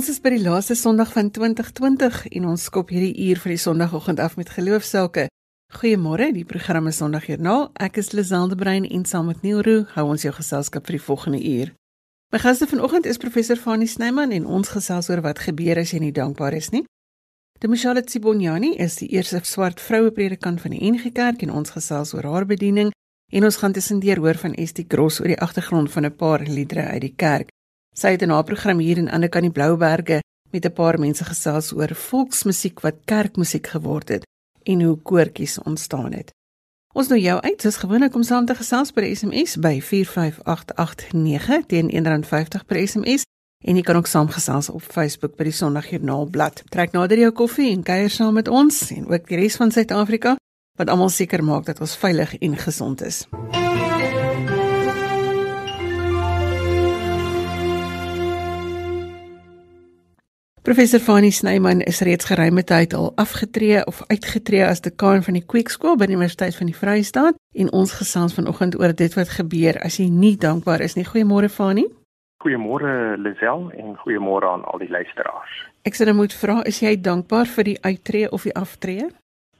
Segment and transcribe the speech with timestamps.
[0.00, 3.60] Ons is by die laaste Sondag van 2020 en ons skop hierdie uur vir die
[3.60, 5.26] Sondagoggend af met geloofsake.
[5.76, 7.66] Goeiemôre, die program is Sondagjoernaal.
[7.76, 11.02] Ek is Lizelde Brein en saam met Neil Roo hou ons jou geselskap vir die
[11.04, 11.74] volgende uur.
[12.32, 16.00] My gaste vanoggend is professor Fanie Snyman en ons gesels oor wat gebeur as jy
[16.06, 16.86] nie dankbaar is nie.
[17.60, 22.16] Demishala Tsibonyani is die eerste swart vroue predikant van die NG Kerk en ons gesels
[22.16, 22.96] oor haar bediening
[23.36, 26.88] en ons gaan tussendeur hoor van Estie Gross oor die agtergrond van 'n paar liedere
[26.88, 27.52] uit die kerk.
[28.00, 31.24] Sy het in haar program hier in Ander kan die Blouberge met 'n paar mense
[31.24, 34.24] gesels oor volksmusiek wat kerkmusiek geword het
[34.62, 36.32] en hoe koortjies ontstaan het.
[36.94, 41.90] Ons nou jou uit, soos gewoonlik om saam te gesels die SMS by 45889 teen
[41.90, 43.22] R1.50 per SMS
[43.64, 46.62] en jy kan ook saamgesels op Facebook by die Sondagjoernaal blad.
[46.68, 50.36] Trek nader jou koffie en kuier saam met ons en ook die res van Suid-Afrika
[50.78, 53.26] wat almal seker maak dat ons veilig en gesond is.
[60.70, 65.42] Professor Fanie Snyman is reeds geruime tyd al afgetree of uitgetree as dekaan van die
[65.42, 69.80] Kweekskool by die Universiteit van die Vrystaat en ons gesels vanoggend oor dit wat gebeur
[69.82, 71.02] as jy nie dankbaar is nie.
[71.08, 71.88] Goeiemôre Fanie.
[72.46, 75.56] Goeiemôre Lisel en goeiemôre aan al die luisteraars.
[75.90, 79.08] Ek sou net moet vra, is jy dankbaar vir die uittreë of die aftree?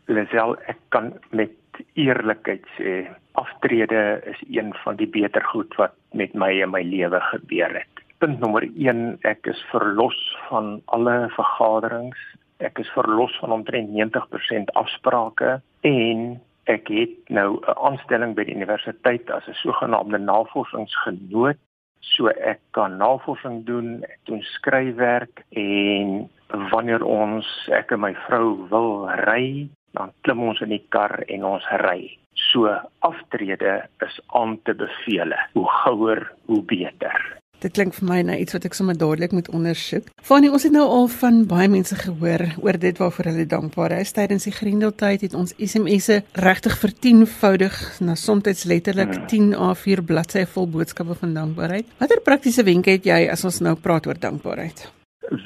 [0.07, 3.01] Lisel, ek kan met eerlikheid sê
[3.43, 8.07] aftrede is een van die beter goed wat met my in my lewe gebeur het
[8.21, 10.17] punt nommer 1 ek is verlos
[10.51, 12.21] van alle vergaderings.
[12.61, 15.57] Ek is verlos van omtrent 90% afsprake
[15.89, 16.21] en
[16.69, 21.57] ek het nou 'n aanstelling by die universiteit as 'n sogenaamde navorsingsgenoot.
[22.01, 26.29] So ek kan navorsing doen ek doen skryfwerk en
[26.71, 31.45] wanneer ons ek en my vrou wil ry dan klim ons in die kar en
[31.45, 32.19] ons ry.
[32.35, 32.69] So
[33.01, 35.33] aftrede is aan te beveel.
[35.53, 39.51] Hoe gouer hoe beter Dit klink vir my na iets wat ek sommer dadelik moet
[39.53, 40.07] ondersoek.
[40.25, 44.15] Fanie, ons het nou al van baie mense gehoor oor dit waarvoor hulle dankbaar is.
[44.17, 49.75] Tydens die Grendeltyd het ons SMS'e regtig vertienvoudig na soms letterlik 10 hmm.
[49.75, 51.93] A4 bladsye vol boodskappe van dankbaarheid.
[52.01, 54.87] Watter praktiese wenke het jy as ons nou praat oor dankbaarheid?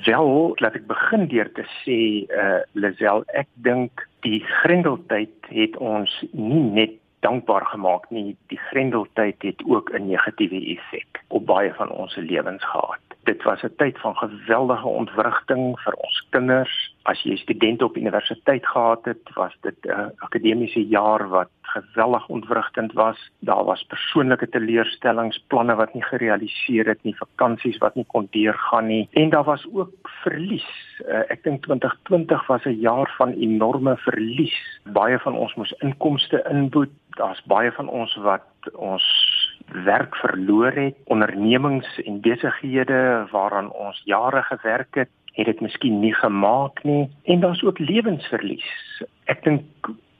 [0.06, 1.98] Wel, laat ek begin deur te sê,
[2.30, 8.36] eh uh, Lisel, ek dink die Grendeltyd het ons nie net dankbaar gemaak nie.
[8.52, 13.03] Die Grendeltyd het ook 'n negatiewe effek op baie van ons lewens gehad.
[13.24, 16.94] Dit was 'n tyd van geweldige ontwrigting vir ons kinders.
[17.02, 22.92] As jy studente op universiteit gehad het, was dit 'n akademiese jaar wat geweldig ontwrigtend
[22.92, 23.30] was.
[23.38, 28.86] Daar was persoonlike teleurstellings, planne wat nie gerealiseer het nie, vakansies wat nie kon deurgaan
[28.86, 30.68] nie en daar was ook verlies.
[31.08, 34.56] Uh, ek dink 2020 was 'n jaar van enorme verlies.
[34.84, 36.90] Baie van ons moes inkomste inboet.
[37.10, 38.42] Daar's baie van ons wat
[38.72, 39.04] ons
[39.84, 46.14] werk verloor het, ondernemings en besighede waaraan ons jare gewerk het, het dit miskien nie
[46.14, 48.70] gemaak nie en daar's ook lewensverlies.
[49.24, 49.62] Ek dink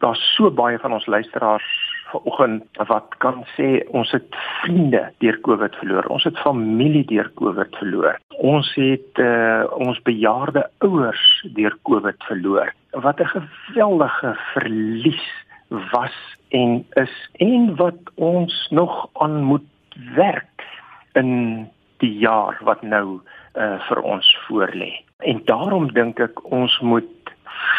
[0.03, 1.69] daar's so baie van ons luisteraars
[2.15, 6.06] vanoggend wat kan sê ons het vriende deur Covid verloor.
[6.15, 8.19] Ons het familie deur Covid verloor.
[8.38, 11.25] Ons het uh, ons bejaarde ouers
[11.56, 12.75] deur Covid verloor.
[12.91, 15.26] Wat 'n geweldige verlies
[15.69, 16.17] was
[16.49, 19.67] en is en wat ons nog aan moet
[20.15, 20.65] werk
[21.13, 23.21] in die jaar wat nou
[23.55, 24.93] uh, vir ons voorlê.
[25.19, 27.35] En daarom dink ek ons moet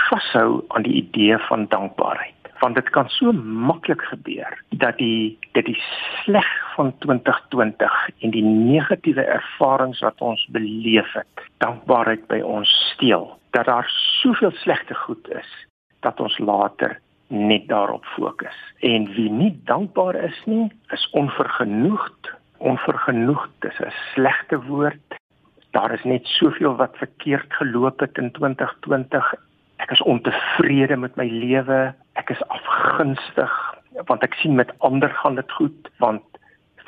[0.10, 5.68] vashou aan die idee van dankbaarheid want dit kan so maklik gebeur dat die dat
[5.68, 5.80] die
[6.24, 13.28] sleg van 2020 en die negatiewe ervarings wat ons beleef het dankbaarheid by ons steel
[13.58, 13.90] dat daar
[14.22, 15.52] soveel slegte goed is
[16.00, 18.58] dat ons later net daarop fokus.
[18.80, 25.20] En wie nie dankbaar is nie is onvergenoegd onvergenoegd is 'n slegte woord.
[25.72, 29.36] Daar is net soveel wat verkeerd geloop het in 2020
[29.78, 33.54] ek is ontevrede met my lewe, ek is afgunstig
[34.10, 36.24] want ek sien met ander gaan dit goed want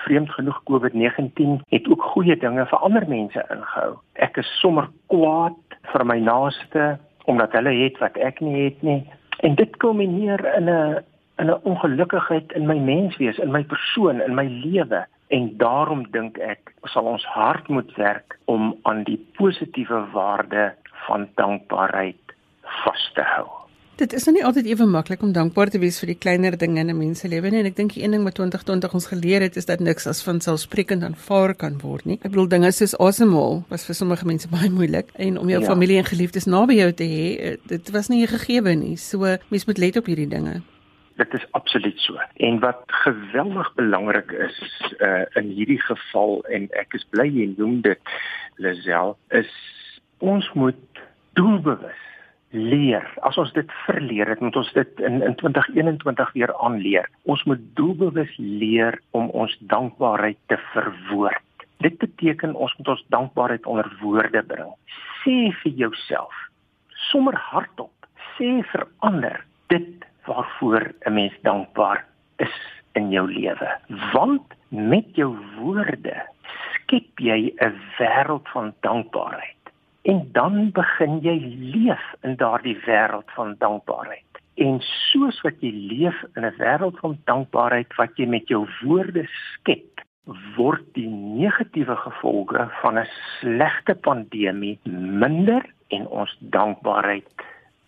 [0.04, 3.98] vreemd genoeg COVID-19 het ook goeie dinge vir ander mense ingehou.
[4.13, 9.01] Ek is sommer kwaad vir my naaste omdat hulle het wat ek nie het nie
[9.45, 11.04] en dit kulmineer in 'n
[11.38, 16.38] in 'n ongelukkigheid in my menswees, in my persoon, in my lewe en daarom dink
[16.38, 20.74] ek sal ons hard moet werk om aan die positiewe waarde
[21.07, 23.48] van dankbaarheid vas te hou.
[23.97, 26.77] Dit is nou nie altyd ewe maklik om dankbaar te wees vir die kleiner dinge
[26.83, 29.07] in 'n mens se lewe nie en ek dink die een ding wat 2020 ons
[29.07, 32.19] geleer het is dat niks as van selfsprekend aanvaar kan word nie.
[32.21, 35.67] Ek bedoel dinge soos asemhaal was vir sommige mense baie moeilik en om jou ja.
[35.67, 38.97] familie en geliefdes naby jou te hê, eh, dit was nie 'n gegewe nie.
[38.97, 39.17] So
[39.49, 40.61] mens moet let op hierdie dinge.
[41.17, 42.19] Dit is absoluut so.
[42.35, 47.81] En wat geweldig belangrik is uh, in hierdie geval en ek is bly jy noem
[47.81, 47.99] dit
[48.57, 49.49] Lisel is
[50.19, 50.75] Ons moet
[51.33, 52.06] doelbewus
[52.51, 53.05] leer.
[53.27, 57.09] As ons dit verleer het, moet ons dit in in 2021 weer aanleer.
[57.23, 61.67] Ons moet doelbewus leer om ons dankbaarheid te verwoord.
[61.83, 64.71] Dit beteken ons moet ons dankbaarheid onder woorde bring.
[65.23, 66.33] Sê vir jouself,
[67.11, 67.94] sommer hardop,
[68.38, 72.05] sê vir ander dit waarvoor 'n mens dankbaar
[72.38, 72.57] is
[72.95, 73.69] in jou lewe.
[74.13, 76.23] Want met jou woorde
[76.73, 79.56] skep jy 'n wêreld van dankbaarheid.
[80.07, 81.36] En dan begin jy
[81.74, 84.39] leef in daardie wêreld van dankbaarheid.
[84.56, 89.25] En soos wat jy leef in 'n wêreld van dankbaarheid wat jy met jou woorde
[89.27, 90.00] skep,
[90.56, 93.07] word die negatiewe gevolge van 'n
[93.39, 94.80] slegte pandemie
[95.24, 97.27] minder en ons dankbaarheid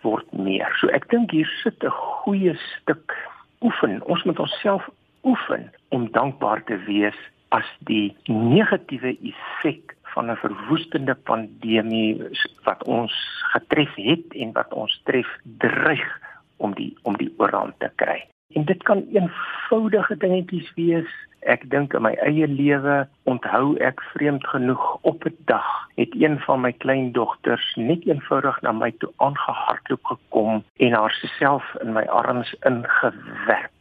[0.01, 0.75] word meer.
[0.79, 3.15] So ek dink hier sit 'n goeie stuk
[3.61, 4.03] oefen.
[4.03, 4.89] Ons moet onsself
[5.23, 7.19] oefen om dankbaar te wees
[7.49, 12.21] as die negatiewe effek van 'n verwoestende pandemie
[12.63, 13.13] wat ons
[13.53, 16.19] getref het en wat ons tref dreig
[16.57, 18.25] om die om die oorhand te kry.
[18.53, 21.09] En dit kan eenvoudige dingetjies wees.
[21.39, 26.39] Ek dink in my eie lewe onthou ek vreemd genoeg op 'n dag het een
[26.39, 32.55] van my kleindogters net eenvoudig na my toe aangehardloop gekom en haarself in my arms
[32.59, 33.79] ingewerp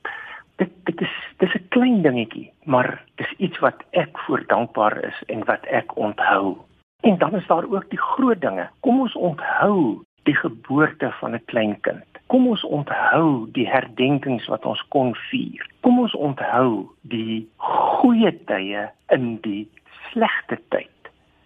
[0.58, 5.22] dit dit is dis 'n klein dingetjie, maar dis iets wat ek voor dankbaar is
[5.26, 6.56] en wat ek onthou.
[7.00, 8.68] En dan is daar ook die groot dinge.
[8.80, 12.04] Kom ons onthou die geboorte van 'n klein kind.
[12.26, 15.70] Kom ons onthou die herdenkings wat ons kon vier.
[15.80, 19.70] Kom ons onthou die goeie tye in die
[20.10, 20.98] slegte tyd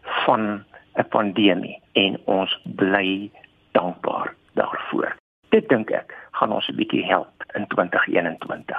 [0.03, 0.65] van
[0.97, 3.31] 'n pandemie en ons bly
[3.73, 5.17] dankbaar daarvoor.
[5.49, 8.77] Dit dink ek gaan ons 'n bietjie help in 2021.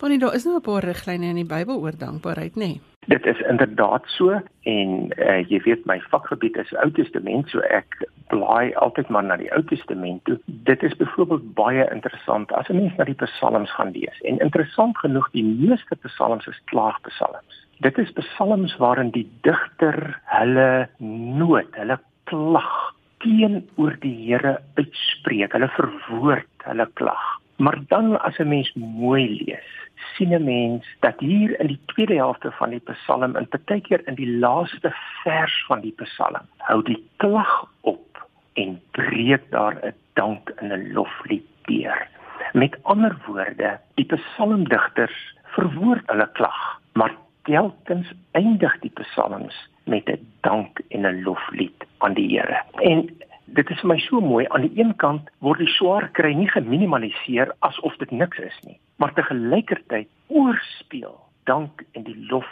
[0.00, 2.66] Bonnie, daar is nou 'n paar riglyne in die Bybel oor dankbaarheid, nê?
[2.66, 2.80] Nee?
[3.06, 8.08] Dit is inderdaad so en uh, jy weet my vakgebied is Ou Testament, so ek
[8.28, 10.38] blaai altyd maar na die Ou Testament toe.
[10.44, 14.20] Dit is byvoorbeeld baie interessant as 'n mens na die Psalms gaan lees.
[14.20, 17.66] En interessant genoeg, die meeste Psalms is klaagpsalms.
[17.80, 20.88] Dit is psalms waarin die digter hulle
[21.40, 22.94] nood, hulle klag
[23.24, 25.52] teenoor die Here uitspreek.
[25.56, 27.24] Hulle verwoord hulle klag.
[27.60, 29.70] Maar dan as 'n mens mooi lees,
[30.14, 34.14] sien 'n mens dat hier in die tweede helfte van die Psalm en partykeer in
[34.14, 34.90] die laaste
[35.22, 40.92] vers van die Psalm, hou die klag op en breek daar 'n dank en 'n
[40.92, 42.08] loflied deur.
[42.52, 50.26] Met ander woorde, die psalmdigters verwoord hulle klag, maar telkens eindig die psalms met 'n
[50.40, 52.62] dank en 'n loflied aan die Here.
[52.72, 53.10] En
[53.54, 56.48] dit is vir my so mooi aan die een kant word die swaar kry nie
[56.50, 61.16] geminimaliseer asof dit niks is nie, maar te gelykertyd oorspeel
[61.50, 62.48] dank en die lof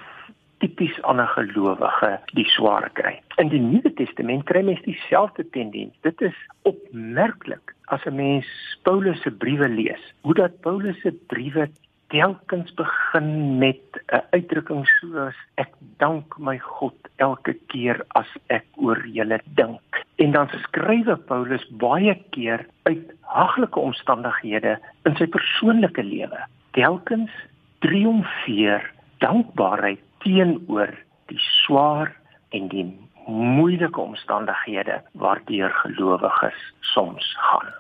[0.58, 3.20] tipies aan 'n gelowige die swaar kry.
[3.38, 5.94] In die Nuwe Testament kry mens dieselfde tendens.
[6.02, 8.46] Dit is opmerklik as 'n mens
[8.82, 11.68] Paulus se briewe lees, hoe dat Paulus se briewe
[12.08, 13.82] telkens begin met
[14.12, 20.06] 'n uitdrukking soos ek dank my God elke keer as ek oor julle dink.
[20.16, 26.40] En dan skrywe Paulus baie keer uit haglike omstandighede in sy persoonlike lewe.
[26.70, 27.30] Telkens
[27.78, 30.94] triomfeer dankbaarheid teenoor
[31.26, 32.16] die swaar
[32.48, 32.86] en die
[33.26, 37.72] moeilike omstandighede waardeur gelowiges soms gaan.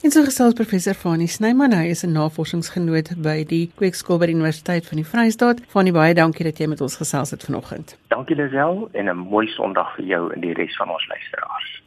[0.00, 4.34] En so gesels professor Fanie Snyman, hy is 'n navorsingsgenoot by die Kweekskool by die
[4.34, 5.60] Universiteit van die Vrystaat.
[5.68, 7.98] Fanie, baie dankie dat jy met ons gesels het vanoggend.
[8.08, 11.82] Dankie Lisel en 'n mooi Sondag vir jou en die res van ons luisteraars.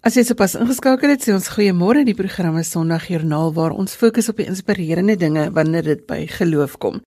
[0.00, 2.04] As jy sopas ingeskakel het, sê ons goeiemôre.
[2.04, 6.76] Die program is Sondagjoernaal waar ons fokus op die inspirerende dinge wanneer dit by geloof
[6.78, 7.00] kom.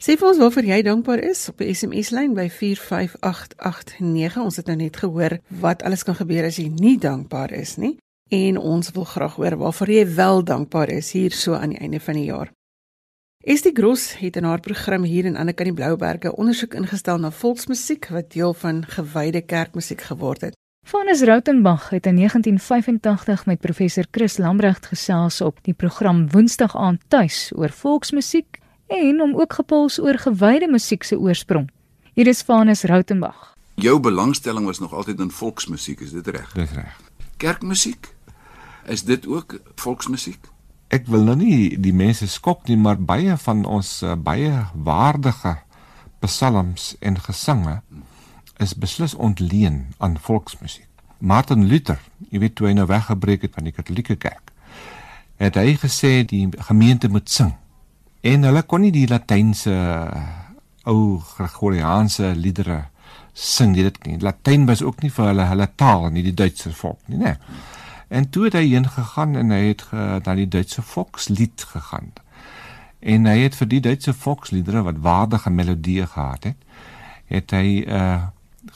[0.00, 4.38] Sê vir ons waarvoor jy dankbaar is op die SMS lyn by 45889.
[4.40, 7.98] Ons het nou net gehoor wat alles kan gebeur as jy nie dankbaar is nie
[8.32, 12.00] en ons wil graag hoor waarvoor jy wel dankbaar is hier so aan die einde
[12.00, 12.48] van die jaar.
[13.44, 18.08] Estie Gross het in haar program hier in Annekan die Blouberge ondersoek ingestel na volksmusiek
[18.14, 20.56] wat deel van gewyde kerkmusiek geword het.
[20.88, 27.04] Vanus Rautenbach het in 1985 met professor Chris Lambrecht gesels op die program Woensdag aand
[27.08, 28.59] tuis oor volksmusiek
[28.90, 31.70] en om ook gepuls oor gewyde musiek se oorsprong.
[32.12, 33.54] Hier is Vanus Rautenbach.
[33.74, 36.52] Jou belangstelling was nog altyd in volksmusiek, is dit reg?
[36.52, 37.00] Dis reg.
[37.36, 38.14] Kerkmusiek?
[38.84, 40.48] Is dit ook volksmusiek?
[40.90, 45.60] Ek wil nou nie die mense skok nie, maar baie van ons uh, baie waardige
[46.20, 47.78] psalms en gesange
[48.58, 50.88] is beslis ontleen aan volksmusiek.
[51.18, 54.50] Martin Luther, jy weet toe hy nou weggebreek het van die Katolieke Kerk,
[55.40, 57.54] het hy gesê die gemeente moet sing
[58.20, 59.74] En hulle kon nie die Latynse
[60.88, 62.84] ou Gregoriaanse liedere
[63.32, 64.18] sing nie dit nie.
[64.20, 67.36] Latyn was ook nie vir hulle hulle taal nie, die Duitse volk nie, né?
[68.10, 72.10] En toe het hy heen gegaan en hy het ge, na die Duitse volkslied gegaan.
[73.00, 76.66] En hy het vir die Duitse volksliedere wat waardige melodieë gehad het,
[77.30, 78.26] het hy uh,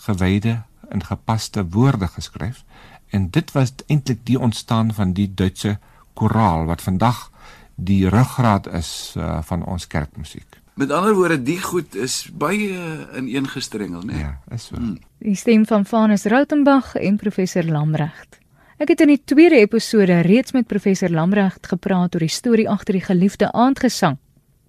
[0.07, 2.63] gewyde en gepaste woorde geskryf
[3.11, 5.77] en dit was eintlik die ontstaan van die Duitse
[6.15, 7.31] koraal wat vandag
[7.77, 10.61] die ruggraat is uh, van ons kerkmusiek.
[10.75, 12.75] Met ander woorde, die goed is baie
[13.15, 14.13] ineengestrengel, né?
[14.13, 14.23] Nee?
[14.23, 14.77] Ja, is so.
[14.77, 14.97] Hmm.
[15.19, 18.41] Die stem van Vanus Rautenbach en professor Lamregt.
[18.83, 22.99] Ek het in die tweede episode reeds met professor Lamregt gepraat oor die storie agter
[22.99, 24.19] die geliefde aandgesang.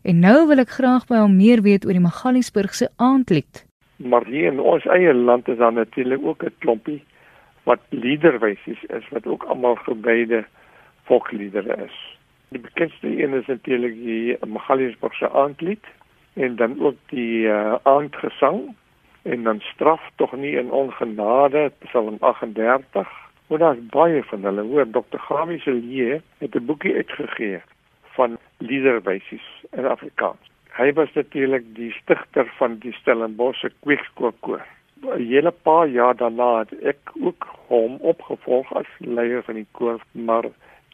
[0.06, 3.66] En nou wil ek graag by hom meer weet oor die Magaliesburgse aandlied.
[3.98, 7.02] Maar hier in ons eie land is daar natuurlik ook 'n klompie
[7.64, 10.46] wat liederwysies is wat ook almal gebeide
[11.04, 12.15] volksliedere is.
[12.50, 15.86] Die bekendste een is natuurlik die Magaliesburgse aandlied
[16.34, 18.76] en dan ook die uh, aandgesang
[19.22, 23.08] en dan straf tog nie in ongenade Psalm 38.
[23.48, 24.62] Maar daar's baie van hulle.
[24.62, 25.18] Hoor Dr.
[25.18, 27.62] Gawie se leer het 'n boekie uitgegee
[28.04, 30.52] van liederwysies in Afrikaans.
[30.76, 34.66] Hy was natuurlik die stigter van die Stellenbosch Kweekskoorkoor.
[35.02, 40.00] 'n Hele paar jaar daarna het ek ook hom opgevolg as leier van die koor,
[40.12, 40.46] maar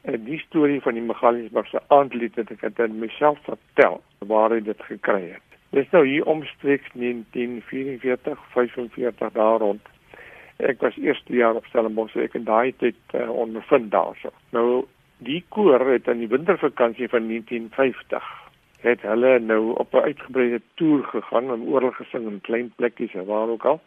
[0.02, 4.82] En die storie van die Magaliesburgse aandlied het ek aan myself vertel waar hy dit
[4.88, 5.58] gekry het.
[5.72, 9.92] Dis nou hier omstreeks 1944, 45 daar rond.
[10.58, 14.34] Ek was eerste jaar op Stellenbosch ek en daai tyd uh, ondervind daarso.
[14.58, 14.86] Nou
[15.22, 18.30] die koor het in die wintervakansie van 1950
[18.82, 23.26] het hulle nou op 'n uitgebreide toer gegaan en oral gesing in klein plekkies en
[23.26, 23.82] waar ook al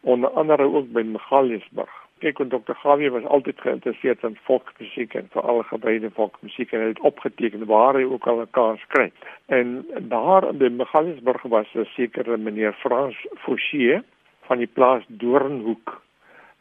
[0.00, 2.74] onder andere ook by Magaliesburg kyk en Dr.
[2.82, 7.98] Gawie was altyd geïnteresseerd in volksmusiek en veral gebreide volksmusiek en hy het opgeteken waar
[7.98, 9.10] hy ook al 'n kans kry.
[9.46, 14.02] En daar in die Magaliesburg was 'n sekere meneer Frans Fouchier
[14.46, 16.02] van die plaas Doornhoek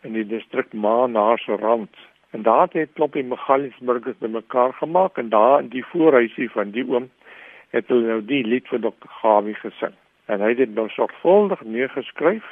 [0.02, 1.96] in die distrik Maanaarsrand.
[2.32, 7.10] En daar het kloppie Magaliesburgers bymekaar gemaak en daar in die voorhuisie van die oom
[7.70, 9.10] het hulle nou die lied vir Dr.
[9.22, 9.94] Gawie gesing.
[10.26, 12.44] En hy het dit nou sorgvuldig neergeskryf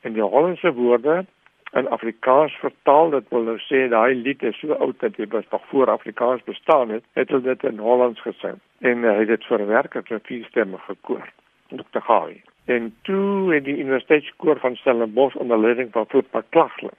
[0.00, 1.24] in die Hollandse woorde
[1.72, 5.64] in Afrikaans vertaal dit wil nou sê daai lied is so oud dat dit nog
[5.70, 9.98] voor Afrikaans bestaan het het hulle dit in Hollands gesing en hy het dit verwerk
[9.98, 11.26] het met vier stemme gekoor
[11.68, 12.04] Dr.
[12.08, 16.98] Gawie en toe het die universiteitskoor van Stellenbosch onder leiding van Flopa Klagling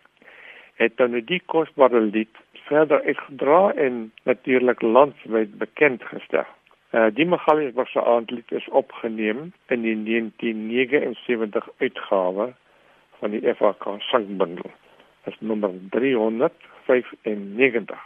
[0.76, 6.56] het dan die kosbare lied verder uitgedra en natuurlik landwyd bekend gestel
[6.92, 12.54] Uh, die Magaliesburgse aandlied is opgeneem in die 1979 uitgawe
[13.20, 14.72] van die FAK sangbundel.
[15.24, 18.00] Dit is nommer 395.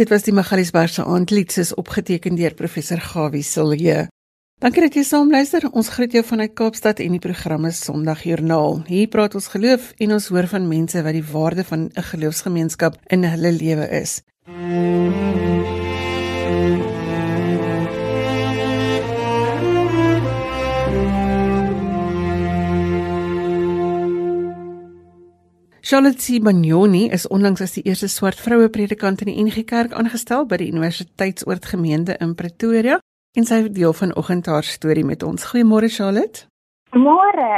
[0.00, 4.06] Dit was die Magaliesbergse aandlied soos opgeteken deur professor Gawie Silje.
[4.64, 5.66] Dankie dat jy saam luister.
[5.76, 8.80] Ons groet jou vanuit Kaapstad en die programme Sondagjoernaal.
[8.88, 12.96] Hier praat ons geloof en ons hoor van mense wat die waarde van 'n geloofsgemeenskap
[13.12, 14.22] in hulle lewe is.
[25.90, 30.44] Charlotte Sibagnoni is onlangs as die eerste swart vroue predikant in die NG Kerk aangestel
[30.46, 33.00] by die Universiteitsoord gemeente in Pretoria
[33.34, 35.48] en sy deel vanoggend haar storie met ons.
[35.50, 36.44] Goeiemôre Charlotte.
[36.94, 37.48] Môre,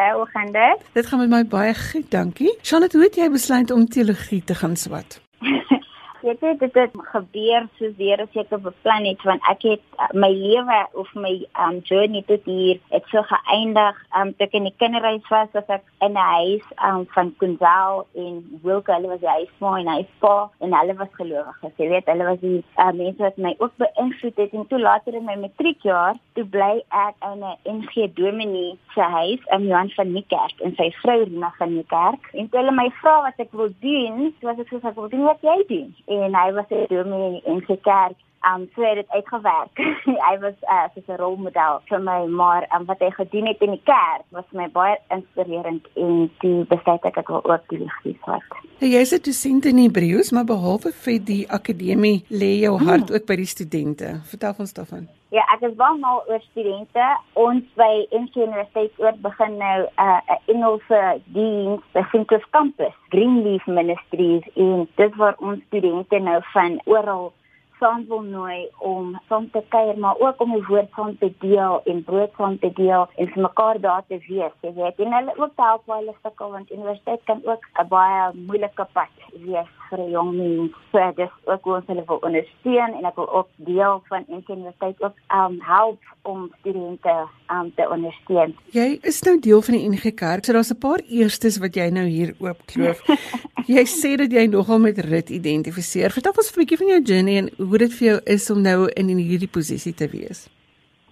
[0.48, 0.88] dit?
[0.96, 2.56] Dit gaan met my baie goed, dankie.
[2.62, 5.20] Charlotte, hoe het jy besluit om teologie te gaan swat?
[6.22, 10.10] weet jy dit het gebeur soos die Here seker beplan het want ek het uh,
[10.14, 14.68] my lewe of my um journey tot hier het so geëindig um toe ek in
[14.68, 19.22] die kinderhuis was as ek in 'n huis um van Kunzal in Wilke hulle was
[19.24, 23.22] die huisma en huispa en hulle was gelowiges jy weet hulle was die uh, mense
[23.22, 26.74] wat my ook beïnvloed het en toe later in my matriekjaar toe bly
[27.06, 31.52] ek in 'n NG Dominee se huis in Johan van Niekerk en sy vrou Rina
[31.58, 32.28] van Niekerk.
[32.32, 35.08] En toe hulle my vra wat ek wil doen so was ek so ek wil
[35.08, 38.16] doen wat jy doen en hy was 'n dominee in sy kerk.
[38.50, 39.78] Um so het dit uitgewerk.
[40.26, 43.70] hy was uh, soos 'n rolmodel vir my, maar um, wat hy gedoen het in
[43.76, 48.18] die kerk was my baie inspirerend en die besluit ek ek wil ook die ligie
[48.26, 48.42] vat.
[48.78, 52.86] Hey, jy is 'n dosent in Hebreëus, maar behalwe vir die akademie, lê jou hmm.
[52.88, 53.14] hart hmm.
[53.14, 54.20] ook by die studente.
[54.30, 55.08] Vertel ons daarvan.
[55.32, 57.04] Ja, ek is baie mal oor studente.
[57.40, 62.92] Ons by NG Universiteit oor begin nou 'n uh, 'n Engelse diens by Fincus Campus,
[63.08, 67.32] Greenleaf Ministries en dit waar ons studente nou van oral
[67.82, 71.80] saam wil nooi om saam te kuier maar ook om die woord saam te deel
[71.90, 74.54] en brood saam te deel en vir mekaar daar te wees.
[74.62, 78.30] Jy weet, en hulle ook help waar hulle sukkel want universiteit kan ook 'n baie
[78.48, 80.72] moeilike pad wees vir 'n jong mens.
[80.92, 85.02] So dis ook hoe ons hulle wil ondersteun en ek wil ook deel van universiteit
[85.02, 87.14] ook um help om studente
[87.50, 88.56] um te ondersteun.
[88.70, 90.44] Jy is nou deel van die NG Kerk.
[90.44, 93.00] So daar's 'n paar eerstes wat jy nou hier oopkloof.
[93.76, 96.10] jy sê dat jy nogal met rit identifiseer.
[96.10, 98.88] Vertel ons 'n bietjie van jou journey en hoe dit vir jou is om nou
[98.96, 100.48] in hierdie posisie te wees.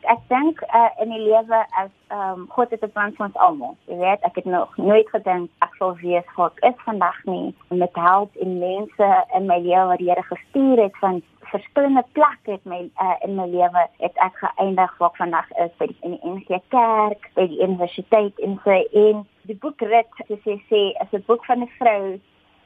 [0.08, 3.36] Ek dink uh, in die lewe as ehm um, God het 'n plan vir ons
[3.36, 3.76] almal.
[3.86, 7.54] Jy weet, ek het nog nooit gedink ek sou wees wat ek is vandag nie
[7.68, 12.64] met help in mense in my lewe wat Here gestuur het van verskillende plekke het
[12.64, 16.16] my uh, in my lewe het ek geëindig waar ek vandag is by die, in
[16.16, 18.70] die NG Kerk, by die universiteit en so
[19.04, 19.82] en die boek
[20.26, 22.20] soos jy sê, is 'n boek van 'n vrou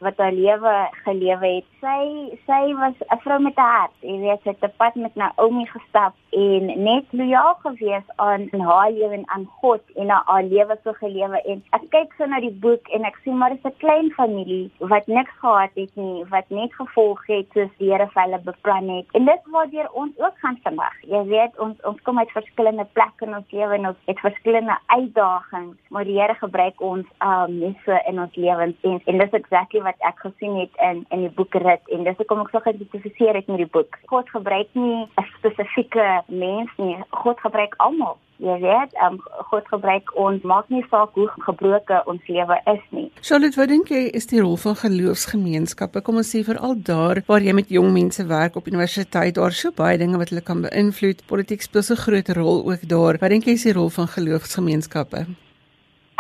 [0.07, 1.71] wat haar lewe gelewe het.
[1.81, 2.01] Sy
[2.47, 3.97] sy was 'n vrou met 'n hart.
[4.01, 8.91] Jy weet, sy het te pad met Naomi gestap en net lojaal gewees aan haar
[8.91, 12.41] lewe en aan God en na haar lewe so gelewe en ek kyk so na
[12.41, 16.25] die boek en ek sien maar dis 'n klein familie wat niks gehad het nie,
[16.31, 19.07] wat net gevolg het soos die Here vir hulle beplan het.
[19.13, 20.95] En dit waardeur ons ook gaan vandag.
[21.03, 24.79] Jy weet, ons ons kom uit verskillende plekke in ons lewe en ons het verskillende
[24.87, 29.31] uitdagings, maar die Here gebruik ons um net so in ons lewens en, en dis
[29.31, 32.61] exactly wat ek gesien het in in die boek Rit en dis hoekom ek so
[32.65, 33.99] geïdentifiseer het met die boek.
[34.11, 36.97] God gebruik nie 'n spesifieke mens nie.
[37.11, 38.19] God gebruik almal.
[38.39, 43.11] Jy weet, um, God gebruik ons, maak nie saak hoe gebroken ons lewe is nie.
[43.21, 46.03] Charlotte, wat dink jy is die rol van geloofsgemeenskappe?
[46.03, 49.71] Kom ons sê veral daar waar jy met jong mense werk op universiteit, daar so
[49.71, 51.27] baie dinge wat hulle kan beïnvloed.
[51.27, 53.19] Politiek speel so 'n groot rol ook daar.
[53.21, 55.44] Wat dink jy is die rol van geloofsgemeenskappe?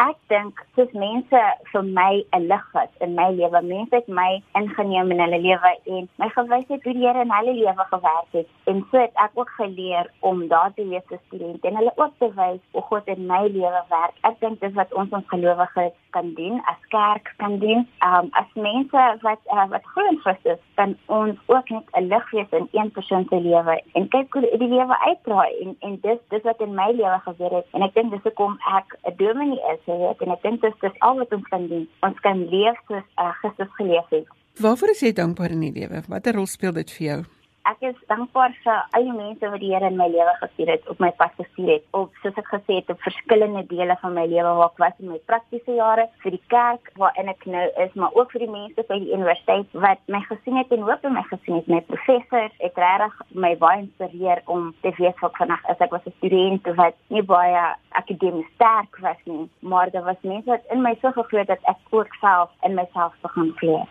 [0.02, 3.60] Ek dink dis mense vir my 'n lig is in my lewe.
[3.62, 7.30] Mense het my ingeneem in hulle lewe en my gewys het hoe die Here in
[7.30, 8.48] hulle lewe gewerk het.
[8.66, 12.12] En so het ek ook geleer om daar te wees as student en hulle ook
[12.18, 14.14] te wys hoe God in my lewe werk.
[14.22, 17.86] Ek dink dis wat ons ons gelowiges kan doen, as kerk kan doen.
[18.02, 22.30] Um as mense wat uh, wat glo in Christus, dan ons ook net 'n lig
[22.30, 26.18] wees in een persoon se lewe en kyk hoe die lewe uitdraai en en dis
[26.28, 27.66] dis wat in my lewe gebeur het.
[27.72, 30.88] En ek dink dis hoekom ek 'n dominee is jy weet en ek dink dit
[30.88, 31.86] is al wat ons kan doen.
[32.06, 34.28] Ons kan leef soos uh, Christus geleef het.
[34.64, 36.04] Waarvoor is jy dankbaar in die lewe?
[36.08, 37.20] Watter rol speel dit vir jou?
[37.64, 40.88] Ek is dankbaar vir al die mense wat die Here in my lewe gestuur het,
[40.92, 44.24] op my pad gestuur het, op soos ek gesê het, op verskillende dele van my
[44.28, 47.96] lewe waar ek was in my praktiese jare, vir die kerk waarin ek nou is,
[47.96, 51.16] maar ook vir die mense by die universiteit wat my gesien het en hoop in
[51.16, 55.64] my gesien het, my professors, het regtig my baie inspireer om te weet wat vandag
[55.72, 55.80] is.
[55.88, 60.50] Ek was 'n student wat nie baie akademies sterk was nie, maar daar was mense
[60.52, 63.86] wat in my so geglo het dat ek ook self in myself begin glo.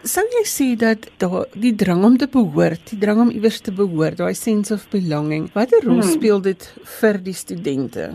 [0.00, 3.72] Sou jy sê dat daar die drang om te behoort, die drang om iewers te
[3.76, 6.14] behoort, daai sense of belonging, watter rol hmm.
[6.14, 8.06] speel dit vir die studente?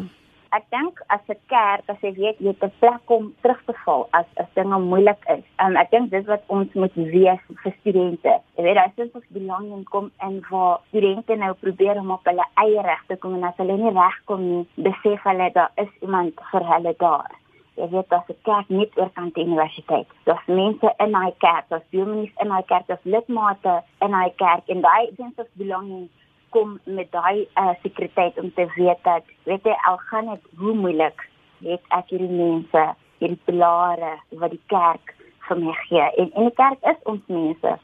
[0.58, 3.78] Ek dink as 'n kerk, as jy weet jy het 'n plek om terug te
[3.86, 5.46] val as as dinge moeilik is.
[5.62, 8.34] Um, ek dink dis wat ons moet wees vir studente.
[8.58, 12.50] Jy weet, as dit ons belanging kom en waar studente nou probeer om op hulle
[12.66, 16.34] eie reg te kom en as hulle nie regkom nie, besef hulle daar is iemand
[16.52, 17.45] vir hulle daar.
[17.76, 20.08] Jy weet as 'n kerk net oor kan die universiteit.
[20.24, 24.64] Daar's mense in daai kerk, daar's dominees in daai kerk, daar's lidmate in daai kerk.
[24.68, 26.10] En daai sense of belonging
[26.50, 30.74] kom met daai uh, sekuriteit om te weet dat weet jy al gaan dit hoe
[30.74, 31.28] moeilik
[31.64, 32.84] het ek hierdie mense
[33.20, 35.16] hierdie pilare wat die kerk
[35.48, 36.08] vir my gee.
[36.22, 37.76] En en die kerk is ons mense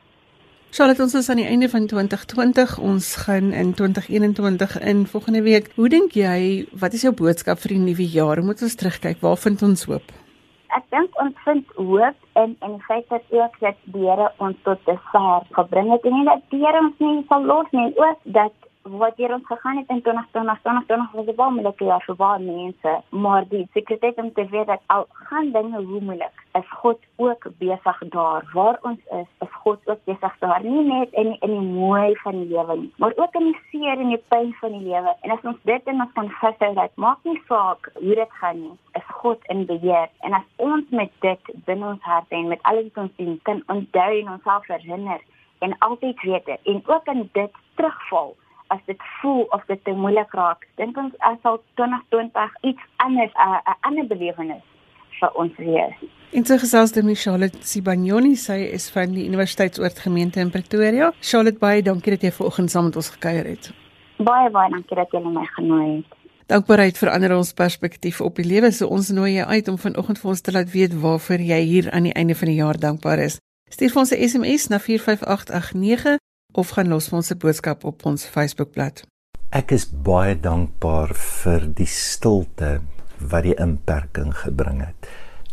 [0.71, 5.65] Charlotte ons is aan die einde van 2020 ons gaan in 2021 in volgende week.
[5.75, 8.39] Hoe dink jy wat is jou boodskap vir die nuwe jaar?
[8.39, 9.19] Hoe moet ons terugkyk.
[9.19, 10.13] Waar vind ons hoop?
[10.71, 14.63] Ek dink ons vind hoop in in die feit dat ook dat die Here ons
[14.63, 16.07] tot dusver gebring het.
[16.07, 19.45] En nie dat die Here ons nie sal los nie ook dat wat hier ons
[19.45, 23.67] gegaan het in 2020, 2020 was 'n baie moeilike jaar vir baie mense, maar die
[23.73, 28.49] sekuriteit om te weet dat al gaan dinge hoe moeilik, is God ook besig daar
[28.53, 32.31] waar ons is, is God ook besig daar, nie net in in die mooi van
[32.31, 35.15] die lewe nie, maar ook in die seer en die pyn van die lewe.
[35.21, 38.61] En as ons dit in ons kan vashou dat maak nie saak hoe dit gaan
[38.61, 40.09] nie, is God in beheer.
[40.19, 43.63] En as ons met dit binne ons hart en met alles wat ons sien, kan
[43.67, 45.21] onthou en onsself herinner
[45.59, 48.35] en altyd weet en ook in dit terugval
[48.73, 53.33] as dit voel of dit te moeilik raak, dink ons as sal 2020 iets anders
[53.35, 54.63] 'n uh, ander belewenis
[55.19, 55.97] vir ons wees.
[56.31, 61.11] In sy gesels met Charlotte Sibanyoni, sy is van die Universiteitsoord gemeente in Pretoria.
[61.19, 63.71] Charlotte, baie dankie dat jy vanoggend saam met ons gekuier het.
[64.17, 66.17] Baie baie dankie dat jy my genooi het.
[66.51, 68.71] Dankbaarheid verander ons perspektief op die lewe.
[68.71, 71.91] So ons nooi jou uit om vanoggend vir ons te laat weet waarvoor jy hier
[71.91, 73.37] aan die einde van die jaar dankbaar is.
[73.71, 76.19] Stuur vir ons 'n SMS na 45889
[76.53, 79.03] of gaan los vir ons 'n boodskap op ons Facebookblad.
[79.51, 82.81] Ek is baie dankbaar vir die stilte
[83.19, 85.07] wat die inperking gebring het.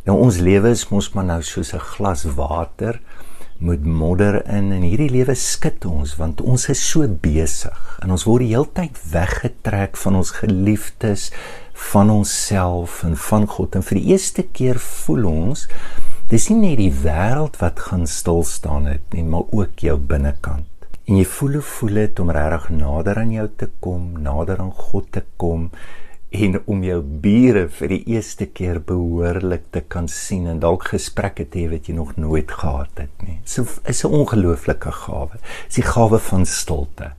[0.07, 3.01] Nou ons lewe is mos maar nou soos 'n glas water
[3.59, 8.25] met modder in en hierdie lewe skud ons want ons is so besig en ons
[8.25, 11.33] word die hele tyd weggetrek van ons geliefdes,
[11.91, 15.67] van onsself en van God en vir die eerste keer voel ons
[16.31, 20.78] dis nie net die wêreld wat gaan stil staan het nie, maar ook jou binnekant
[21.09, 24.75] en jy voel hoe voel dit om regtig nader aan jou te kom, nader aan
[24.77, 25.71] God te kom
[26.29, 31.47] en om jou bure vir die eerste keer behoorlik te kan sien en dalk gesprekke
[31.49, 33.39] te hê wat jy nog nooit gehad het nie.
[33.45, 35.41] So is 'n ongelooflike gawe.
[35.67, 37.13] Dis die gawe van stilte.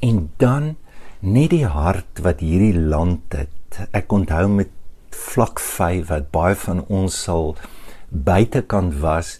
[0.00, 0.76] En dan
[1.20, 3.88] net die hart wat hierdie land het.
[3.92, 4.70] Ek onthou met
[5.10, 7.56] vlak 5 wat baie van ons sal
[8.08, 9.38] buitekant was,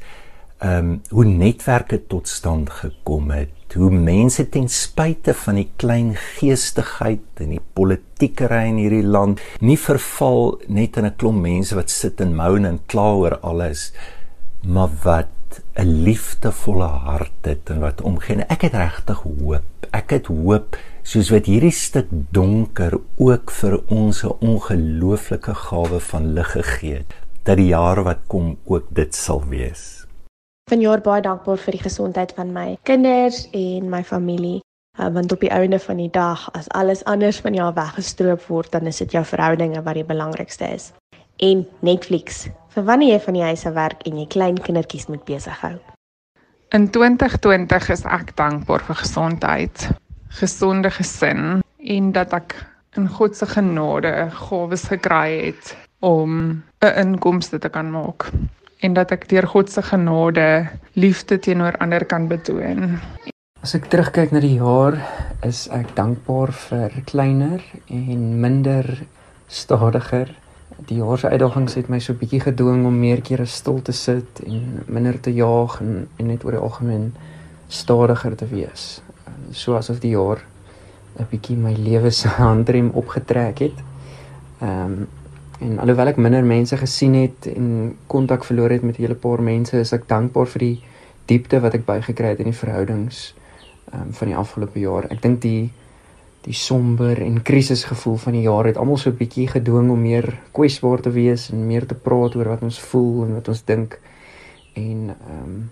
[0.63, 6.13] ehm um, hoe netwerke tot stand gekom het hoe mense ten spyte van die klein
[6.15, 11.91] geestigheid en die politiekery in hierdie land nie verval net in 'n klomp mense wat
[11.91, 13.93] sit en moan en kla oor alles
[14.63, 18.45] maar wat 'n liefdevolle hart het en wat omgee.
[18.49, 19.65] Ek het regtig hoop.
[19.91, 26.33] Ek het hoop soos wat hierdie stuk donker ook vir ons 'n ongelooflike gawe van
[26.33, 30.02] lig gegee het dat die jaar wat kom ook dit sal wees
[30.71, 34.61] vanjaar baie dankbaar vir die gesondheid van my kinders en my familie.
[35.01, 38.73] Uh, want op die einde van die dag as alles anders van jou weggestroop word,
[38.73, 40.91] dan is dit jou verhoudinge wat die belangrikste is.
[41.41, 42.47] En Netflix.
[42.75, 45.75] Vir wanneer jy van die huis af werk en jy klein kindertjies moet besig hou.
[46.77, 49.89] In 2020 is ek dankbaar vir gesondheid,
[50.41, 51.63] gesonde gesin
[51.97, 52.57] en dat ek
[52.97, 58.29] in God se genade gawes gekry het om 'n inkomste te kan maak
[58.83, 60.69] en dat ek deur God se genade
[60.99, 62.99] liefde teenoor ander kan betoon.
[63.63, 64.99] As ek terugkyk na die jaar,
[65.47, 68.89] is ek dankbaar vir kleiner en minder
[69.47, 70.33] stadiger.
[70.89, 74.43] Die jaar se uitdagings het my so bietjie gedwing om meer kere stil te sit
[74.43, 77.13] en minder te jaag en, en net oor die algemeen
[77.71, 78.99] stadiger te wees.
[79.55, 80.43] So asof die jaar
[81.21, 83.79] 'n bietjie my lewe se handrem opgetrek het.
[84.61, 85.09] Ehm um,
[85.63, 87.67] En alhoewel ek minder mense gesien het en
[88.11, 90.81] kontak verloor het met 'n hele paar mense, is ek dankbaar vir die
[91.27, 93.35] diepte wat ek bygekry het in die verhoudings
[93.95, 95.07] um, van die afgelope jaar.
[95.11, 95.71] Ek dink die
[96.43, 100.41] die somber en krisisgevoel van die jaar het almal so 'n bietjie gedwing om meer
[100.53, 104.01] kwesbaar te wees en meer te praat oor wat ons voel en wat ons dink.
[104.75, 105.71] En ehm um,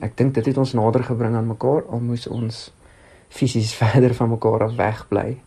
[0.00, 2.72] ek dink dit het ons nader gebring aan mekaar al moes ons
[3.28, 5.38] fisies verder van mekaar af wegbly.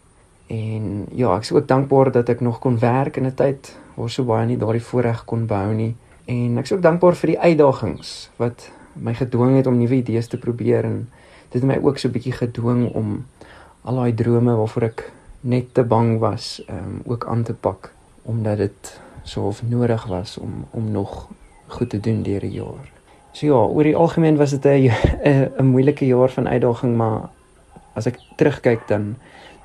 [0.47, 4.10] En ja, ek is ook dankbaar dat ek nog kon werk in 'n tyd waar
[4.10, 5.95] so baie nie daardie voorreg kon behou nie.
[6.25, 10.27] En ek is ook dankbaar vir die uitdagings wat my gedwing het om nuwe idees
[10.27, 11.10] te probeer en
[11.51, 13.25] dit het my ook so 'n bietjie gedwing om
[13.84, 17.91] al daai drome waarvoor ek net te bang was um ook aan te pak
[18.23, 21.27] omdat dit so of nodig was om om nog
[21.67, 22.91] goed te doen deur die jaar.
[23.31, 24.91] So ja, oor die algemeen was dit 'n
[25.60, 27.29] 'n moeilike jaar van uitdaging, maar
[27.93, 29.15] as ek terugkyk dan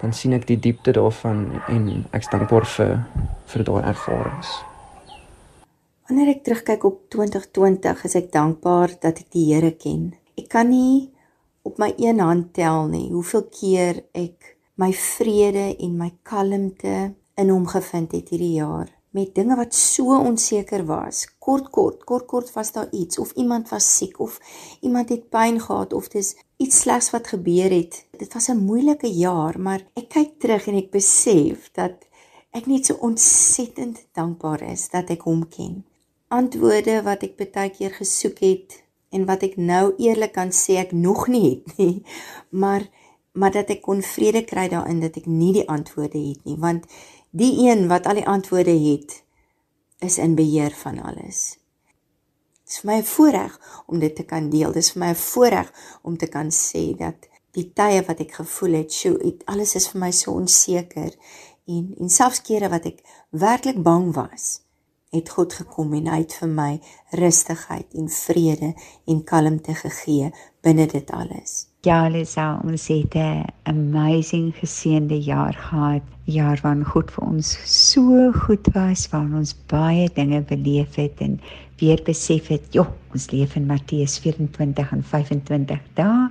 [0.01, 2.93] dan sien ek die diepte daarvan en ek is dankbaar vir
[3.53, 4.53] vir daai ervarings.
[6.09, 10.13] Wanneer ek terugkyk op 2020, is ek dankbaar dat ek die Here ken.
[10.41, 11.11] Ek kan nie
[11.63, 17.53] op my een hand tel nie hoeveel keer ek my vrede en my kalmte in
[17.53, 21.25] hom gevind het hierdie jaar met dinge wat so onseker was.
[21.39, 24.39] Kort kort, kort kort was daar iets of iemand was siek of
[24.81, 28.07] iemand het pyn gehad of dis iets slegs wat gebeur het.
[28.19, 32.07] Dit was 'n moeilike jaar, maar ek kyk terug en ek besef dat
[32.51, 35.85] ek net so ontsettend dankbaar is dat ek hom ken.
[36.29, 40.93] Antwoorde wat ek baie keer gesoek het en wat ek nou eerlik kan sê ek
[40.93, 42.03] nog nie het nie,
[42.63, 42.89] maar
[43.33, 46.87] maar dat ek kon vrede kry daarin dat ek nie die antwoorde het nie, want
[47.31, 49.23] Die een wat al die antwoorde het,
[49.99, 51.59] is in beheer van alles.
[52.65, 54.73] Dit is vir my 'n voorreg om dit te kan deel.
[54.73, 58.33] Dit is vir my 'n voorreg om te kan sê dat die tye wat ek
[58.33, 61.15] gevoel het, sjoe, alles is vir my so onseker
[61.67, 64.61] en en selfs kere wat ek werklik bang was,
[65.11, 68.75] het God gekom en hy het vir my rustigheid en vrede
[69.07, 71.70] en kalmte gegee binne dit alles.
[71.89, 76.03] Ja, Lisa, ons het 'n amazing geseënde jaar gehad.
[76.25, 81.41] Jaar waarin God vir ons so goed was, waarin ons baie dinge beleef het en
[81.79, 86.29] weer besef het, "Jo, ons leef in Matteus 24 en 25 dae."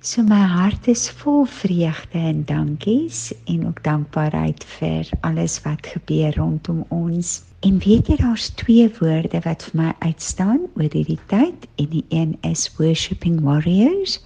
[0.00, 6.36] So my hart is vol vreugde en dankies en ook dankbaarheid vir alles wat gebeur
[6.36, 7.42] rondom ons.
[7.60, 12.04] En weet jy daar's twee woorde wat vir my uitstaan oor hierdie tyd en die
[12.08, 14.20] een is worshiping warriors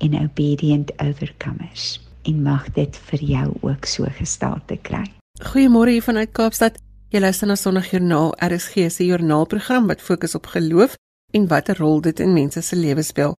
[0.00, 2.00] en obedient overcomers.
[2.22, 5.06] En mag dit vir jou ook so gestalte kry.
[5.40, 6.76] Goeiemôre hier vanuit Kaapstad.
[7.10, 10.94] Jy luister na Sondagjoernaal, RSG se joernaalprogram wat fokus op geloof
[11.32, 13.34] en watter rol dit in mense se lewens speel.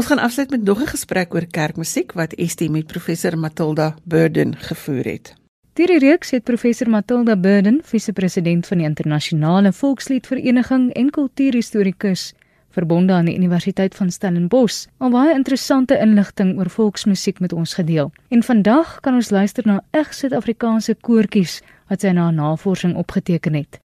[0.00, 4.56] Ons gaan afsluit met nog 'n gesprek oor kerkmusiek wat Estie met professor Matilda Burden
[4.56, 5.34] gevoer het.
[5.74, 12.34] Hierdie reeks het professor Matilda Burden, vise-president van die internasionale volksliedvereniging en kultuurhistorikus,
[12.70, 18.10] verbonde aan die Universiteit van Stellenbosch, al baie interessante inligting oor volksmusiek met ons gedeel.
[18.28, 23.78] En vandag kan ons luister na eg Suid-Afrikaanse koortjies wat sy na navorsing opgeteken het.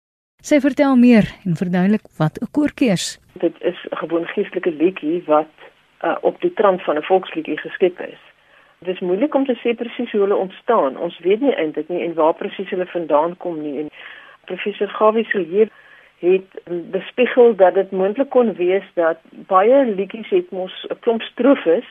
[0.43, 3.19] Sy vertel meer en verduidelik wat 'n koortjie is.
[3.33, 5.47] Dit is 'n gewoon geestelike liedjie wat
[6.03, 8.21] uh, op die trant van 'n volksliedjie geskep is.
[8.77, 10.97] Dit is moeilik om te sê presies hoe hulle ontstaan.
[10.97, 13.79] Ons weet nie eintlik nie en waar presies hulle vandaan kom nie.
[13.79, 13.89] En
[14.45, 15.69] professor Gawie Silje
[16.19, 21.85] het bespiegel dat dit moontlik kon wees dat baie liedjies het mos 'n klomp strofes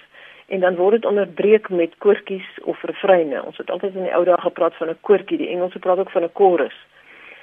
[0.46, 3.44] en dan word dit onderbreek met koortjies of refreine.
[3.44, 6.10] Ons het altyd in die ou dae gepraat van 'n koortjie, die Engelse praat ook
[6.10, 6.76] van 'n chorus.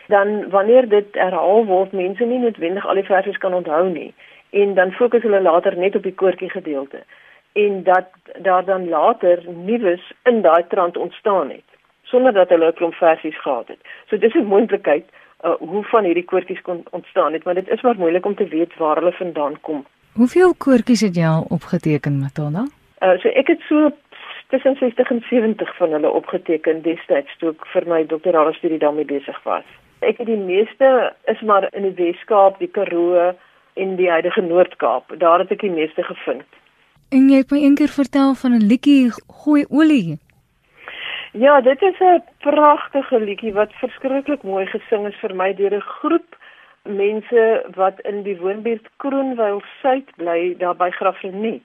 [0.08, 4.13] Dan wanneer dit herhaal word, mense nie noodwendig al die verse kan onthou nie
[4.51, 7.03] en dan fokus hulle later net op die koortjie gedeelte
[7.53, 11.71] en dat daar dan later nuus in daai trant ontstaan het
[12.11, 13.81] sonder dat hulle 'n klomp versies gehad het.
[14.07, 15.05] So dis 'n moontlikheid
[15.45, 18.47] uh, hoe van hierdie koortjies kon ontstaan het, maar dit is maar moeilik om te
[18.47, 19.85] weet waar hulle vandaan kom.
[20.13, 22.63] Hoeveel koortjies het jy al opgeteken, Matilda?
[23.01, 23.91] Uh, so ek het so
[24.47, 29.05] tussen 60 en 70 van hulle opgeteken destyds toe ek vir my doktorale studie daarmee
[29.05, 29.63] besig was.
[29.99, 33.31] Ek het die meeste is maar in die Weskaap, die Karoo,
[33.73, 35.13] in die huidige Noord-Kaap.
[35.17, 36.47] Daar het ek die meeste gevind.
[37.12, 39.12] En jy het my eendag vertel van 'n liedjie
[39.43, 40.19] Gooi olie.
[41.34, 45.81] Ja, dit is 'n pragtige liedjie wat verskriklik mooi gesing is vir my deur 'n
[45.81, 46.38] groep
[46.84, 51.62] mense wat in die woonbuurt Kroonwyl Suid bly daar by Graafrenet.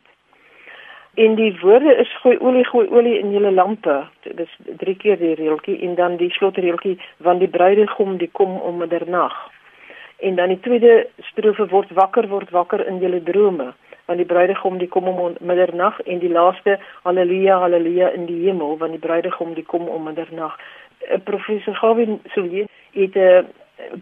[1.15, 4.07] En die woorde is gooi olie, gooi olie in julle lampe.
[4.21, 8.61] Dit is drie keer die reeltjie en dan die slotreeltjie want die bruidegom die kom
[8.61, 9.37] om middernag.
[10.17, 13.75] En dan die tweede strofe word wakker word wakker in julle drome
[14.07, 18.77] want die bruidegom die kom om middernag en die laaste haleluja haleluja in die hemel
[18.79, 20.55] want die bruidegom die kom om middernag.
[21.11, 23.43] Uh, professor Gavin Soulier het uh,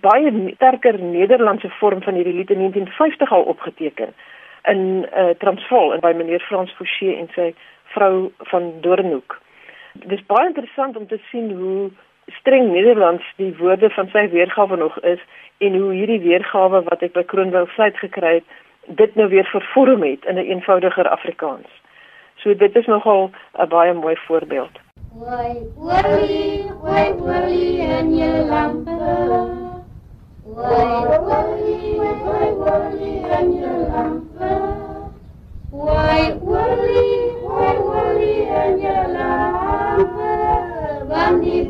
[0.04, 4.14] baie sterker Nederlandse vorm van hierdie lied in 1950 al opgeteken
[4.70, 7.50] in uh, Transvaal en by meneer Frans Forsie en sy
[7.96, 9.40] vrou van Doornhoek.
[9.92, 11.90] Dit is baie interessant om te sien hoe
[12.26, 15.20] streng Nederlands die woorde van sy weergawe nog is
[15.58, 18.44] en hoe hierdie weergawe wat ek by Kroonwyl Suid gekry het,
[18.86, 21.68] dit nou weer vervorm het in 'n eenvoudiger Afrikaans.
[22.36, 24.74] So dit is nogal 'n baie mooi voorbeeld.
[25.14, 28.90] Oei, oei, oei, oei en julle lampe.
[30.44, 34.50] Oei, oei, oei, oei en julle lampe.
[35.72, 37.08] Oei, oei,
[37.42, 40.23] oei, oei en julle lampe.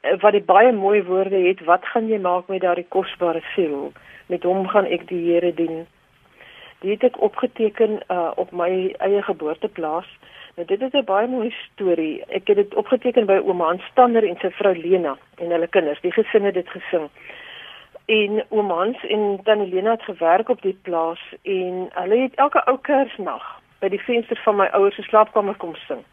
[0.00, 3.92] wat die baie mooi woorde het, wat gaan jy maak met daardie kosbare siel?
[4.26, 5.86] Met hom gaan ek die Here dien.
[6.80, 10.08] Dit het ek opgeteken uh, op my eie geboorteplaas.
[10.56, 12.24] Nou dit is 'n baie mooi storie.
[12.28, 16.00] Ek het dit opgeteken by ouma Hans Stander en sy vrou Lena en hulle kinders.
[16.00, 17.10] Die gesin het dit gesing.
[18.06, 22.64] En ouma Hans en tannie Lena het gewerk op die plaas en hulle het elke
[22.64, 26.04] ou Kersnag by die venster van my ouers se slaapkamer kom sing.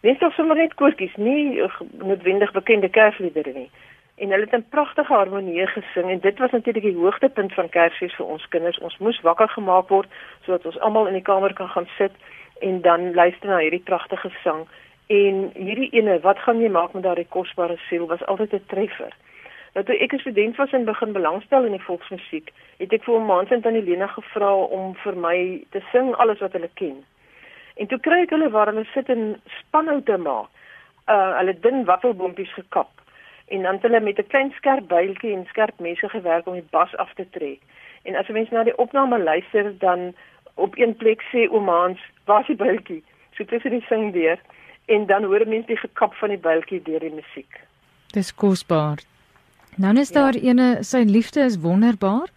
[0.00, 1.60] Net so sommer net koortjies, nie
[2.00, 3.70] noodwendig bekende Kersliedere nie.
[4.16, 8.14] En hulle het 'n pragtige harmonie gesing en dit was natuurlik die hoogtepunt van Kersfees
[8.14, 8.78] vir ons kinders.
[8.78, 10.08] Ons moes wakker gemaak word
[10.44, 12.12] sodat ons almal in die kamer kan gaan sit
[12.60, 14.66] en dan luister na hierdie pragtige sang.
[15.06, 19.12] En hierdie ene, wat gaan jy maak met daardie kosbare siel was altyd 'n treffer.
[19.74, 23.20] Nou toe ek 'n student was en begin belangstel in die volksmusiek, het ek vir
[23.20, 27.04] 'n maand in Tanelena gevra om vir my te sing alles wat hulle ken.
[27.80, 30.48] En toe kry ek hulle waar hulle sit en spanhou te maak.
[31.08, 32.92] Uh hulle dun waffelboompies gekap
[33.50, 36.70] en dan het hulle met 'n klein skerp builtjie en skerp messe gewerk om die
[36.70, 37.60] bas af te trek.
[38.02, 40.14] En as jy mens na die opname luister dan
[40.54, 43.02] op een plek sê oomans, "Waar is die builtjie?"
[43.34, 44.38] So tussen die sing deur
[44.84, 47.60] en dan hoor mense die gekap van die builtjie deur die musiek.
[48.12, 48.98] Dis kosbaar.
[49.76, 50.40] Nou is daar ja.
[50.40, 52.28] ene sy liefde is wonderbaar.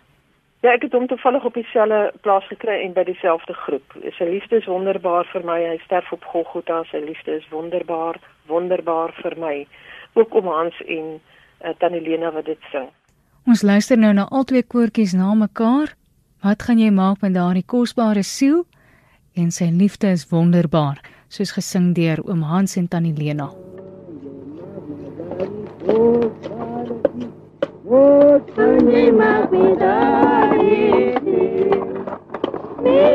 [0.63, 3.95] Ja, ek het hom toevallig op dieselfde plaas gekry en by dieselfde groep.
[4.15, 5.57] Sy liefde is wonderbaar vir my.
[5.59, 6.77] Hy sterf op Golgotha.
[6.87, 8.15] Sy liefde is wonderbaar,
[8.47, 9.55] wonderbaar vir my.
[10.15, 12.87] Ook om Hans en uh, Tannie Lena wat dit sing.
[13.43, 15.91] Ons luister nou na albei koortjies na mekaar.
[16.47, 18.63] Wat gaan jy maak met daardie kosbare siel?
[19.35, 23.51] En sy liefde is wonderbaar, soos gesing deur oom Hans en tannie Lena.
[25.83, 26.62] Wat
[28.55, 29.51] kan jy maak
[32.83, 33.12] met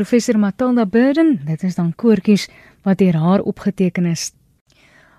[0.00, 1.40] professor Matilda Burden.
[1.44, 2.46] Dit is dan koortjies
[2.82, 4.30] wat deur haar opgeteken is.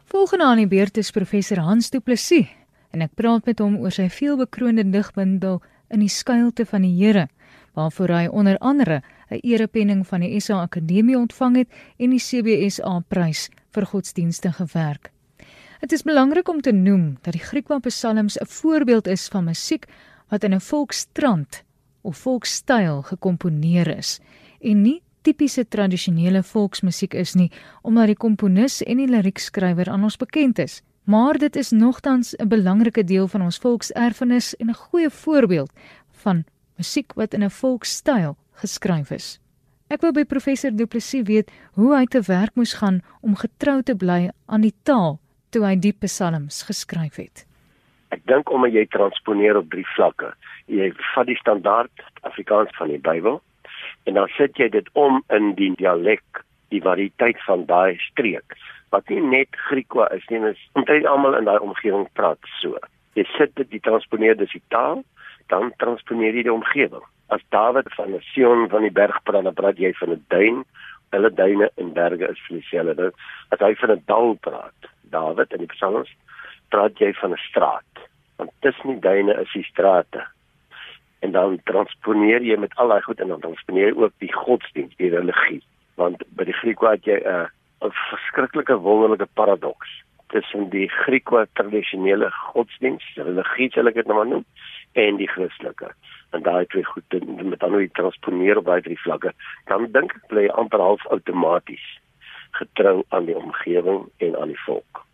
[0.10, 2.50] Volgende aan die beurt is professor Hans Du Plessis
[2.90, 7.28] en ek praat met hom oor sy veelbekroonde digbundel In die skuilte van die Here
[7.78, 13.04] waarvoor hy onder andere 'n erepenning van die SA Akademie ontvang het en die CBSA
[13.08, 15.12] prys vir godsdienstige werk.
[15.80, 19.86] Dit is belangrik om te noem dat die Griekwa Psalms 'n voorbeeld is van musiek
[20.30, 21.64] wat in 'n volkstrant
[22.02, 24.20] of volkstyl gekomponeer is
[24.62, 27.50] en nie tipiese tradisionele volksmusiek is nie
[27.82, 30.82] omdat die komponis en die liriekskrywer aan ons bekend is.
[31.06, 35.72] Maar dit is nogtans 'n belangrike deel van ons volkserfenis en 'n goeie voorbeeld
[36.24, 36.44] van
[36.78, 39.40] musiek wat in 'n volkstyl geskryf is.
[39.90, 43.82] Ek wou by professor Du Plessis weet hoe hy te werk moes gaan om getrou
[43.84, 45.20] te bly aan die taal
[45.50, 47.46] toe hy die psalms geskryf het.
[48.16, 50.34] Ek dink omdat jy transponeer op drie vlakke.
[50.68, 53.42] Jy vat die standaard Afrikaans van die Bybel
[54.04, 58.58] en dan sit jy dit om in die dialek, die variëteit van daai streek
[58.92, 62.76] wat nie net Griekwa is nie, ons omtrent almal in daai omgewing praat so.
[63.16, 65.04] Jy sit dit die transponeer dis die taal
[65.52, 67.04] dan transponeer jy die omgewing.
[67.32, 70.64] As Dawid van 'n Sion van die berg praat, dan praat jy van 'n duin.
[71.12, 73.12] Hulle duine en berge is vir dieselfde.
[73.52, 74.80] As hy van 'n dal praat,
[75.12, 76.10] Dawid in die Psalms,
[76.70, 77.94] praat jy van 'n straat.
[78.38, 80.24] Want tussen die duine is die strate.
[81.22, 84.98] En dan transponeer jy met al daai goed en dan transponeer jy ook die godsdienst,
[84.98, 85.62] die religie.
[86.02, 89.90] Want by die Griek wat jy 'n uh, verskriklike wonderlike paradoks
[90.34, 94.46] tussen die Griekse tradisionele godsdienst, religie sal ek dit nou maar noem,
[94.94, 95.92] en die Christelike.
[96.32, 97.04] En daai twee goed
[97.44, 99.34] met dan hoe jy transponeer op daai drie vlakke,
[99.68, 101.88] dan dink ek bly amper half outomaties
[102.52, 105.06] getrou aan die omgewing en aan die volk.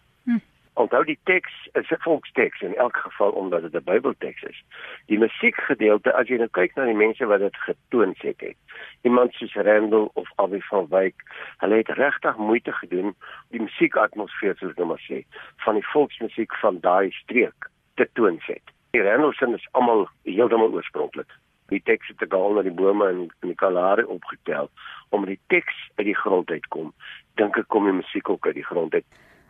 [0.78, 4.64] Onthou die teks is 'n volksteks in elk geval omdat dit 'n Bybelteks is.
[5.06, 8.58] Die musiekgedeelte as jy nou kyk na die mense wat dit getoon het, het
[9.02, 11.16] iemand soos Randall of Abby van Wyk,
[11.58, 13.16] hulle het regtig moeite gedoen
[13.50, 15.26] die musiekatmosfeer soos ek nou maar sê
[15.66, 21.30] van die volksmusiek van daai streek te toon set die Randallson is almal heeltemal oorspronklik.
[21.70, 24.70] Die teks het ek al onder die bome in in die Kalahari opgetel
[25.16, 26.94] om die teks uit die grond uit kom.
[27.40, 29.06] Dink ek kom die musiek ook uit die grond uit.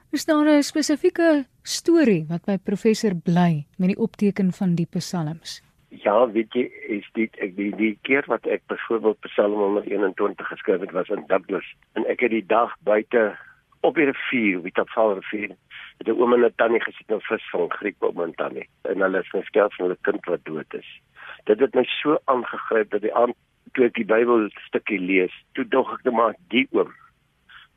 [0.10, 5.62] Is daar 'n spesifieke storie wat by professor bly met die opteken van die psalms?
[5.90, 10.80] Ja, weet jy, is dit ek die die keer wat ek byvoorbeeld Psalm 121 geskryf
[10.80, 13.36] het was in Douglas en ek het die dag buite
[13.82, 15.52] op die rivier, die Tafal rivier,
[15.98, 18.70] het 'n oom en 'n tannie gesit en vis vang, Griek oom en tannie.
[18.82, 21.02] En hulle het vertel van hulle kind wat dood is.
[21.44, 23.36] Dit het my so aangegryp dat die aand
[23.74, 26.94] toe ek die Bybel stukkie lees, toe dog ek net maar die oom